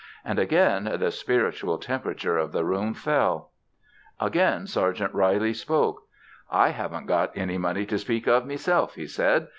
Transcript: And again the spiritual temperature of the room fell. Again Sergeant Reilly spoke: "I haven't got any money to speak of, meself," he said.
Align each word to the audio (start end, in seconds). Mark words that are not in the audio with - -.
And 0.25 0.39
again 0.39 0.85
the 0.99 1.11
spiritual 1.11 1.77
temperature 1.77 2.35
of 2.35 2.53
the 2.53 2.65
room 2.65 2.95
fell. 2.95 3.51
Again 4.19 4.65
Sergeant 4.65 5.13
Reilly 5.13 5.53
spoke: 5.53 6.07
"I 6.49 6.69
haven't 6.69 7.05
got 7.05 7.37
any 7.37 7.59
money 7.59 7.85
to 7.85 7.99
speak 7.99 8.25
of, 8.27 8.43
meself," 8.47 8.95
he 8.95 9.05
said. 9.05 9.49